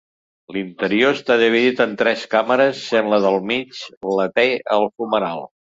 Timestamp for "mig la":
3.55-4.31